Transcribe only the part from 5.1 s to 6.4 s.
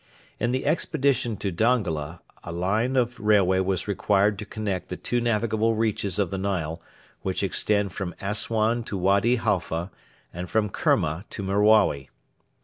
navigable reaches of the